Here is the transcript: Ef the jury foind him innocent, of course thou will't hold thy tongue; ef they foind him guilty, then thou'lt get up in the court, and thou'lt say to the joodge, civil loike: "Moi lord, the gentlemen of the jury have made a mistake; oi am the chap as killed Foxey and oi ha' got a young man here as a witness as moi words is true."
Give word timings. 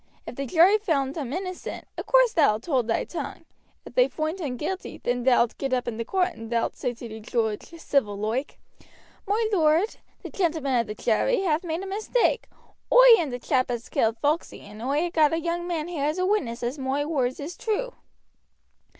Ef 0.25 0.33
the 0.33 0.47
jury 0.47 0.79
foind 0.79 1.15
him 1.15 1.31
innocent, 1.31 1.85
of 1.95 2.07
course 2.07 2.33
thou 2.33 2.53
will't 2.53 2.65
hold 2.65 2.87
thy 2.87 3.03
tongue; 3.03 3.45
ef 3.85 3.93
they 3.93 4.07
foind 4.07 4.39
him 4.39 4.57
guilty, 4.57 4.97
then 4.97 5.23
thou'lt 5.23 5.59
get 5.59 5.73
up 5.73 5.87
in 5.87 5.97
the 5.97 6.03
court, 6.03 6.29
and 6.33 6.49
thou'lt 6.49 6.75
say 6.75 6.91
to 6.91 7.07
the 7.07 7.19
joodge, 7.19 7.67
civil 7.79 8.17
loike: 8.17 8.57
"Moi 9.27 9.37
lord, 9.53 9.97
the 10.23 10.31
gentlemen 10.31 10.73
of 10.79 10.87
the 10.87 10.95
jury 10.95 11.41
have 11.41 11.63
made 11.63 11.83
a 11.83 11.85
mistake; 11.85 12.49
oi 12.91 13.05
am 13.19 13.29
the 13.29 13.37
chap 13.37 13.69
as 13.69 13.89
killed 13.89 14.17
Foxey 14.17 14.61
and 14.61 14.81
oi 14.81 15.07
ha' 15.07 15.13
got 15.13 15.33
a 15.33 15.39
young 15.39 15.67
man 15.67 15.87
here 15.87 16.05
as 16.05 16.17
a 16.17 16.25
witness 16.25 16.63
as 16.63 16.79
moi 16.79 17.03
words 17.05 17.39
is 17.39 17.55
true." 17.55 17.93